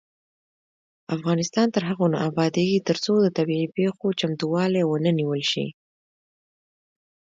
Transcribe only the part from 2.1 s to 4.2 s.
نه ابادیږي، ترڅو د طبيعي پیښو